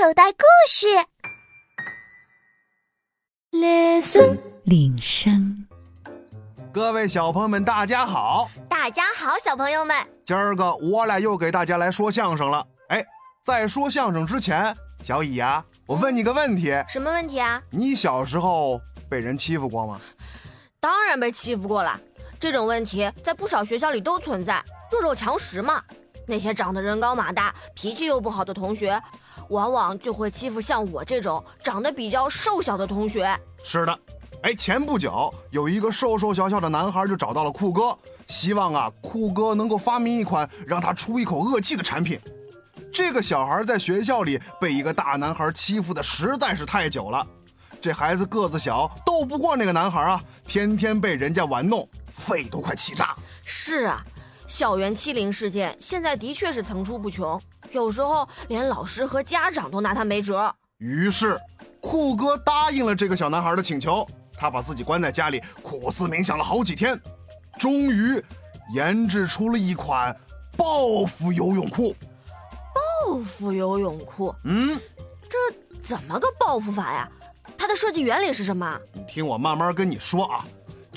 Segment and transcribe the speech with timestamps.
[0.00, 0.86] 口袋故事。
[3.50, 5.66] Listen，铃声。
[6.72, 8.48] 各位小朋友们，大家好！
[8.68, 12.64] 大家好，小朋友们，今儿个我俩又给大家来说相声了。
[12.90, 13.04] 哎，
[13.44, 14.72] 在说相声之前，
[15.02, 17.60] 小乙呀，我问你个问题：什么问题啊？
[17.68, 18.80] 你小时候
[19.10, 20.00] 被人欺负过吗？
[20.78, 22.00] 当然被欺负过了。
[22.38, 25.82] 这种问题在不少学校里都存在，弱肉强食嘛。
[26.24, 29.02] 那些长得人高马大、脾气又不好的同学，
[29.48, 33.38] 往往就会欺负像我这种长得比较瘦小的同学。
[33.64, 33.98] 是的，
[34.42, 42.18] 哎，前不久有一个瘦瘦小小的男孩就找到了酷哥，希望啊酷哥能够发明一款让他出一口恶气的产品。
[42.92, 47.26] 这个小孩在学校里被一个大男孩欺负的实在是太久了，
[47.80, 53.14] 这孩子个子小，斗不过那个男孩啊，天天被人家玩弄，肺都快气炸。
[53.44, 54.02] 是啊。
[54.48, 60.52] 校园欺凌事件现在的确是层出不穷，有时候连老师和家长都拿他没辙。
[60.78, 61.38] 于是，
[61.82, 66.98] 酷哥答应了这个小男孩的请求，他把自己关在家里，苦思冥想了好几天，
[67.58, 68.22] 终于
[68.72, 70.16] 研制出了一款
[70.56, 71.94] 报复游泳裤。
[72.74, 74.34] 报复游泳裤？
[74.44, 74.80] 嗯，
[75.28, 75.36] 这
[75.82, 77.06] 怎么个报复法呀？
[77.58, 78.80] 它的设计原理是什么？
[78.94, 80.46] 你听我慢慢跟你说啊。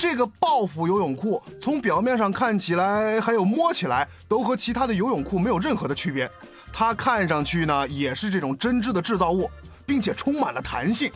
[0.02, 6.27] 这个报复游泳裤从表面上看起来，还有摸起来，都和其他的游泳裤没有任何的区别。
[6.73, 9.47] 它看上去呢，也是这种针织的制造物，
[9.85, 11.11] 并且充满了弹性。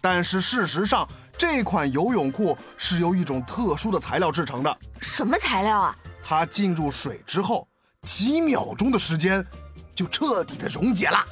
[0.00, 4.74] 但是事实上，这款游泳裤是由一种特殊的材料制成的。
[5.02, 5.94] 什么材料啊？
[6.24, 7.68] 它进入水之后，
[8.04, 9.46] 几秒钟的时间，
[9.94, 11.22] 就彻底的溶解了。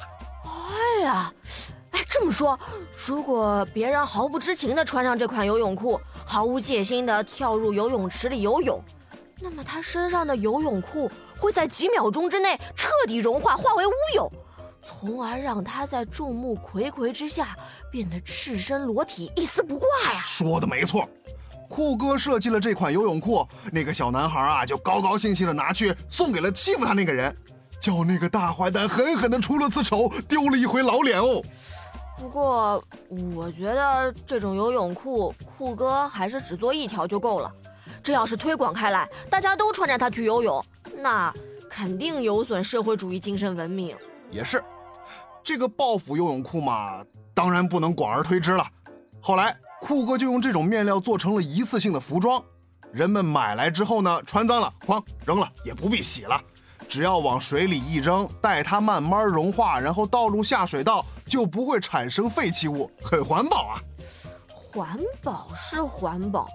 [0.45, 1.33] 哎呀！
[1.93, 2.59] 哎，这么说，
[3.07, 8.83] 如果别人毫不知情地穿上这款游泳裤，毫无戒心地跳入游泳池里游泳，
[9.39, 14.31] 那么他身上的游泳裤会在几秒钟之内彻底融化，化为乌有，
[14.81, 17.55] 从而让他在众目睽睽之下
[17.91, 20.21] 变得赤身裸体，一丝不挂呀！
[20.23, 21.07] 说的没错，
[21.69, 27.35] 酷哥设计了这款游泳裤，那个小男孩啊，就高高兴兴地拿去送给了欺负他那个人，
[27.79, 31.41] 叫那个大坏蛋狠狠地出了次丑，丢了一回老脸哦。
[32.23, 32.81] 不过，
[33.35, 37.51] 我觉得这种游泳裤，酷哥还是只做一条就够了。
[38.01, 41.33] 这要是推广开来，大家都穿着它去游泳，那
[41.69, 43.93] 肯定有损社会主义精神文明。
[44.31, 44.63] 也是，
[45.43, 48.65] 这个报复游泳裤嘛，当然不能广而推之了。
[49.19, 52.41] 后来，酷哥就用这种面料做成了一次性的服装，
[52.93, 56.41] 人们买来之后呢，穿脏了，哐扔了，也不必洗了。
[56.87, 63.81] 只要往水里一扔，待它慢慢融化，然后倒入下水道，就不会产生废弃物，很环保啊！
[64.53, 66.47] 环保是环保，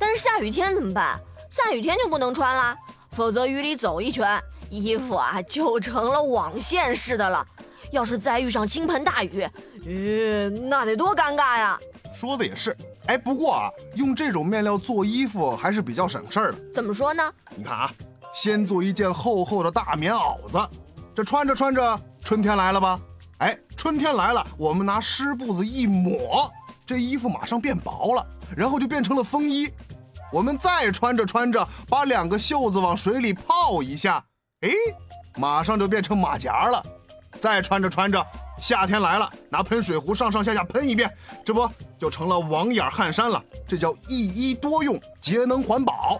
[0.00, 1.16] 但是下雨天怎么办？
[1.48, 2.76] 下雨天就不能穿啦，
[3.12, 7.46] 否则雨里走一圈，衣服啊就成了网线似的了。
[7.92, 9.48] 要是再遇上倾盆大雨，
[9.84, 11.78] 吁，那得多尴尬呀！
[12.12, 12.76] 说的也是，
[13.06, 16.58] 哎，不过啊，用这种面料做衣服还是比较省事儿的。
[16.74, 17.32] 怎么说呢？
[17.54, 17.92] 你看啊。
[18.32, 20.58] 先做一件厚厚的大棉袄子，
[21.14, 23.00] 这穿着穿着，春天来了吧？
[23.38, 26.50] 哎，春天来了，我们拿湿布子一抹，
[26.86, 28.26] 这衣服马上变薄了，
[28.56, 29.70] 然后就变成了风衣。
[30.32, 34.24] 我们再穿着穿着，把两个袖子往水里泡一下，
[34.62, 34.70] 哎，
[35.36, 36.84] 马上就变成马甲了。
[37.38, 38.26] 再穿着穿着，
[38.58, 41.14] 夏天来了，拿喷水壶上上下下喷一遍，
[41.44, 43.42] 这不就成了网眼汗衫了？
[43.68, 46.18] 这叫一衣多用，节能环保。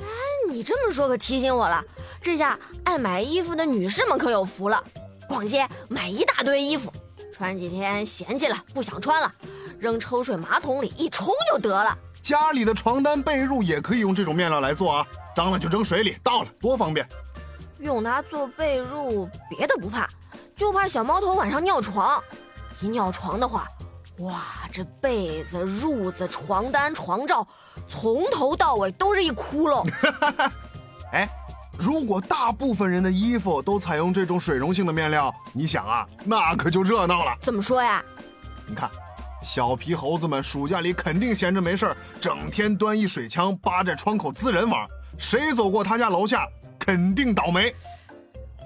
[0.00, 0.06] 哎
[0.50, 1.82] 你这么说可提醒我了，
[2.20, 4.82] 这下爱买衣服的女士们可有福了。
[5.30, 6.92] 逛街买一大堆衣服，
[7.32, 9.32] 穿几天嫌弃了不想穿了，
[9.78, 11.96] 扔抽水马桶里一冲就得了。
[12.20, 17.08] 家里的床单被褥也可以用这种面料来做啊，脏了就扔水里倒了，多方便。
[17.78, 20.10] 用它做被褥，别的不怕，
[20.56, 22.20] 就怕小猫头晚上尿床。
[22.80, 23.68] 一尿床的话。
[24.18, 24.42] 哇，
[24.72, 27.46] 这被子、褥子、床单、床罩，
[27.88, 29.88] 从头到尾都是一窟窿。
[31.12, 31.26] 哎，
[31.80, 37.34] 如果大部分人的衣服都采用这种水溶性的面料，你想啊，那可就热闹了。
[37.40, 38.04] 怎么说呀？
[38.66, 38.90] 你看，
[39.42, 44.86] 小皮猴子们暑假里肯定闲着没事儿，整天端一水枪扒在窗口滋人玩。
[45.16, 46.46] 谁走过他家楼下，
[46.78, 47.74] 肯定倒霉。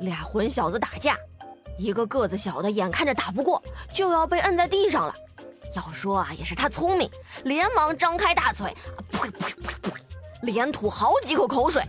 [0.00, 1.16] 俩混小子打架，
[1.78, 3.62] 一个个子小的眼看着打不过，
[3.92, 5.14] 就要被摁在地上了。
[5.76, 7.08] 要说啊，也是他聪明，
[7.44, 8.76] 连忙张开大嘴，
[9.12, 9.92] 呸呸呸呸，
[10.42, 11.80] 连吐好几口口水。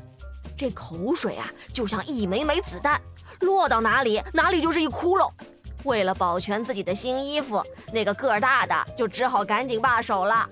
[0.58, 3.00] 这口水啊，就像一枚枚子弹，
[3.42, 5.30] 落到哪里，哪里就是一窟窿。
[5.84, 7.64] 为了保全自己的新衣服，
[7.94, 10.50] 那个个儿大的就只好赶紧罢手了。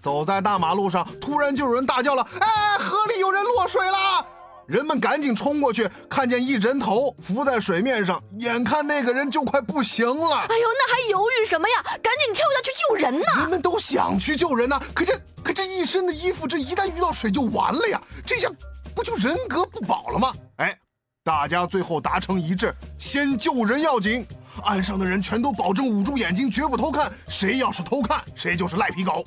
[0.00, 4.26] 走在大马路上，突然就有人大叫了：“哎，河里有人落水了！”
[4.66, 10.36] 人们赶紧冲过去，看见一人头浮在水面上，眼看那个人就快不行了。
[10.36, 11.82] 哎呦，那还犹豫什么呀？
[12.02, 13.40] 赶紧跳下去救人呐！
[13.40, 18.00] 人们都想去救人呐，可这可这一身的衣服，这一旦遇到水就完了呀！
[18.26, 18.48] 这下
[18.94, 20.34] 不就人格不保了吗？
[20.56, 20.76] 哎，
[21.24, 24.26] 大家最后达成一致，先救人要紧。
[24.64, 27.12] 岸上的人全都保证捂住眼睛，绝不偷看。
[27.28, 29.24] 谁要是偷看，谁就是赖皮狗。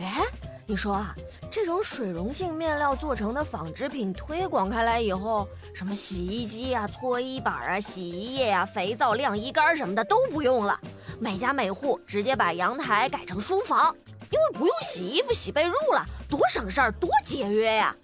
[0.00, 0.22] 哎。
[0.68, 1.14] 你说啊，
[1.48, 10.76] 这种水溶性面料做成的纺织品推广开来以后，什么洗衣机啊、搓衣板啊、洗衣液啊、肥皂、晾衣杆什么的都不用了，
[11.20, 13.94] 每家每户直接把阳台改成书房，
[14.32, 17.94] 因为不用洗衣服、洗被褥了，多省事儿，多节约呀！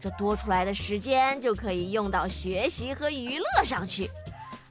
[0.00, 4.10] 这多出来的时间就可以用到学习和娱乐上去。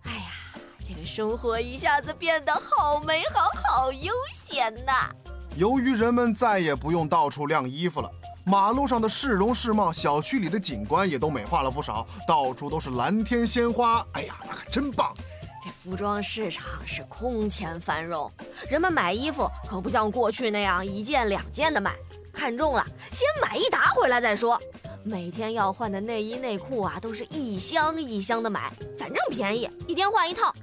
[0.04, 5.10] 哎呀，这个生活一下子变得好美好、好悠闲呐！
[5.58, 8.10] 由于人们再也不用到处晾衣服了，
[8.46, 14.06] 马路上的市容市貌、小区里的景观也都美化了不少，到处都是蓝天鲜花。
[14.14, 15.14] 哎呀，那可真棒！
[15.62, 18.32] 这服装市场是空前繁荣，
[18.70, 21.92] 人们买衣服可不像过去那样一件两件的买，
[22.32, 24.62] 看中了先买一沓回来再说。
[25.07, 30.54] 每天要换的内衣内裤啊，都是一箱一箱的买，反正便宜，一天换一套。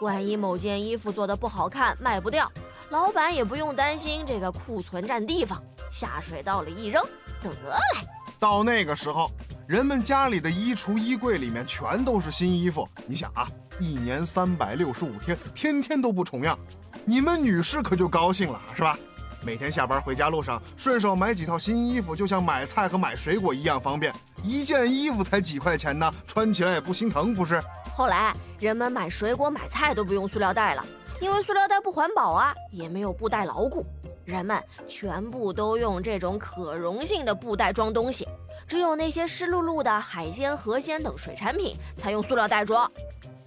[0.00, 2.50] 万一某件衣服做的不好看，卖不掉。
[2.90, 7.00] 老板也不用担心这个库存占地方，下水道里一扔
[7.44, 8.06] 得嘞。
[8.40, 9.30] 到那个时候，
[9.68, 12.88] 人们家里的衣橱、衣柜里面全都是新衣服。
[13.06, 13.48] 你想啊，
[13.78, 16.58] 一年三百六十五天，天天都不重样，
[17.04, 18.98] 你们女士可就高兴了，是吧？
[19.46, 24.12] 每天下班回家路上，顺手买几套新衣服，就像买菜和买水果一样方便。
[24.42, 27.62] 一件衣服才几块钱呢，穿起来也不心疼，不是？
[27.94, 30.84] 后来人们买水果、买菜都不用塑料袋了。
[31.20, 33.86] 因为塑料袋不环保啊，也没有布袋牢固，
[34.24, 38.26] 人们全部都用这种可溶性的布袋装东西。
[38.66, 42.90] 只有那些湿漉漉的海鲜、河鲜等水产品才用塑料袋装。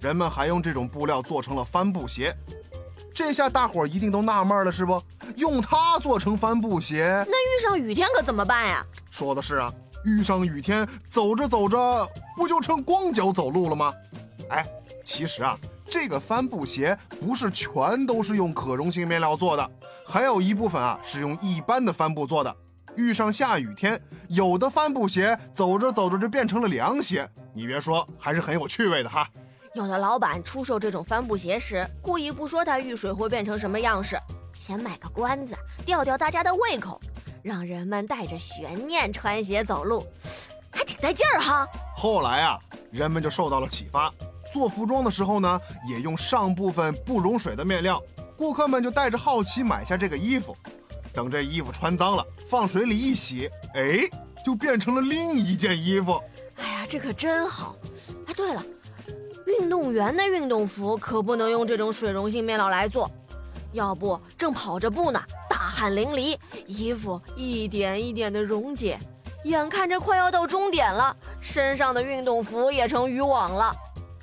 [0.00, 2.34] 人们还用这种布料做成了帆布鞋，
[3.22, 5.00] 这下大伙儿一定都纳闷了，是不？
[5.36, 8.82] 用它做成帆布鞋，那遇上雨天可怎么办呀？
[9.10, 9.70] 说的是啊，
[10.06, 13.92] 遇上雨天，走着走着不就成光脚走路了吗？
[14.48, 14.66] 哎，
[15.04, 15.54] 其实啊。
[15.90, 19.70] 这个帆布鞋不是全都是用可溶性面料做的，
[20.06, 22.56] 还有一部分啊是用一般的帆布做的。
[22.96, 27.28] 遇上下雨天，有的帆布鞋走着走着就变成了凉鞋。
[27.52, 29.28] 你别说，还是很有趣味的哈。
[29.74, 34.18] 有的老板出售这种帆布鞋时，故意不说它遇水会变成什么样式，
[34.58, 35.54] 先卖个关子，
[35.86, 37.00] 吊吊大家的胃口，
[37.40, 40.04] 让人们带着悬念穿鞋走路，
[40.72, 41.64] 还挺带劲儿哈。
[41.94, 42.58] 后来啊，
[42.90, 44.12] 人们就受到了启发。
[44.52, 48.02] 做服装的时候呢，也用上部分不溶水的面料，
[48.36, 50.56] 顾客们就带着好奇买下这个衣服。
[51.12, 54.00] 等这衣服穿脏了，放水里一洗，哎，
[54.44, 56.20] 就变成了另一件衣服。
[56.56, 57.76] 哎呀，这可真好！
[58.26, 58.64] 哎，对了，
[59.58, 63.10] 运动员的运动服可不能用这种水溶性面料来做，
[63.72, 66.36] 要不正跑着步呢，大汗淋漓，
[66.66, 68.98] 衣服一点一点的溶解，
[69.44, 73.74] 眼看着快要到终点了，身上的运动服也成渔网了。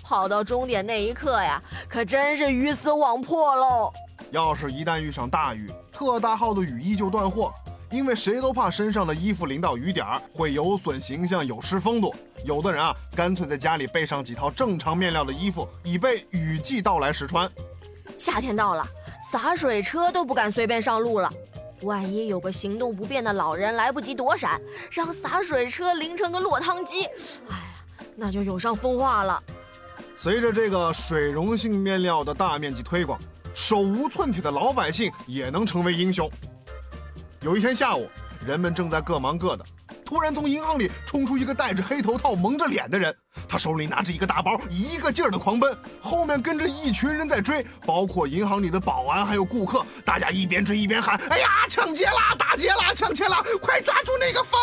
[0.04, 3.92] 跑到终点那一刻呀，可真是鱼死网破喽！
[4.32, 7.54] 要是一旦遇上大雨，特大号的雨衣就断货，
[7.90, 12.14] 因为谁都怕身上的衣服淋到雨点儿会有损形象、有失风度。
[12.44, 17.50] 有的人啊，干脆在家里备上几套正常面料的衣服，以备雨季到来时穿。
[18.18, 18.86] 夏天到了，
[19.32, 21.32] 洒水车都不敢随便上路了，
[21.82, 24.60] 万一有个行动不便的老人来不及躲闪，
[24.92, 27.06] 让洒水车淋成个落汤鸡，
[27.48, 29.42] 哎呀，那就有伤风化了。
[30.16, 33.20] 随着这个水溶性面料的大面积推广，
[33.54, 36.30] 手无寸铁的老百姓也能成为英雄。
[37.48, 38.10] 有一天下午，
[38.46, 39.64] 人们正在各忙各的，
[40.04, 43.16] 突然从银行里冲出一个戴着黑头套、蒙着脸的人，
[43.48, 52.36] 他手里拿着一个大包，一个劲儿的狂奔，后面跟着一群人在追，包括银行里的保安还有顾客，大家一边追一边喊：“哎呀，抢劫啦！
[52.38, 52.94] 打劫啦！
[52.94, 53.42] 抢劫啦！
[53.62, 54.60] 快抓住那个犯！”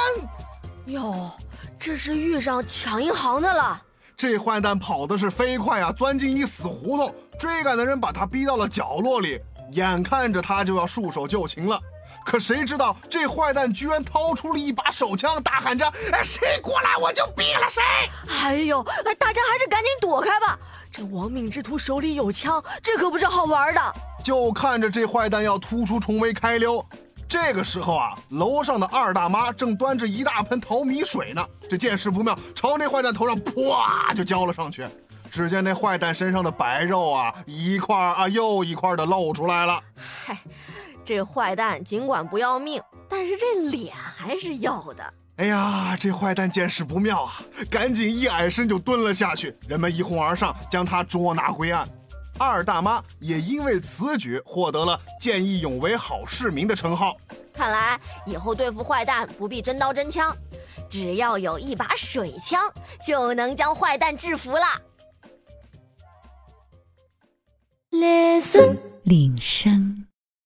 [0.93, 1.31] 哟，
[1.79, 3.81] 这是遇上抢银行的了。
[4.15, 9.41] 这坏蛋跑的是飞快啊，钻进一死胡同，追赶的人把他逼到了角落里，
[9.73, 11.81] 眼看着他就要束手就擒了，
[12.25, 17.83] 可谁知道这坏蛋居然掏出了一把手枪，大喊着：“哎，谁过来我就毙了谁！”
[18.43, 20.59] 哎呦，哎，大家还是赶紧躲开吧，
[20.91, 23.95] 这亡命之徒手里有枪，这可不是好玩的。
[24.23, 26.85] 就看着这坏蛋要突出重围开溜。
[27.29, 31.45] 这个时候啊，楼上的二大妈正端着一大盆淘米水呢。
[31.69, 34.87] 这见势不妙，朝那坏蛋头上啪就浇了上去。
[35.31, 39.81] 只见那坏蛋身上的白肉啊，一块啊又一块的露出来了。
[40.25, 40.39] 嗨，
[41.05, 45.15] 这坏蛋尽管不要命，但是这脸还是要的。
[45.37, 49.57] 哎呀，这坏蛋见势不妙啊，赶紧一矮身就蹲了下去。
[49.67, 51.89] 人们一哄而上，将他捉拿归案。
[52.39, 57.17] 二大妈也因为此举获得了见义勇为好市民的称号。
[57.53, 60.37] 看来以后对付坏蛋不必真刀真枪，
[60.89, 62.61] 只要有一把水枪，
[63.05, 64.67] 就能将坏蛋制服了。
[67.91, 69.94] Listen，铃声。